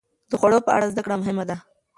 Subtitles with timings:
[0.29, 1.55] د خوړو په اړه زده کړه مهمه ده.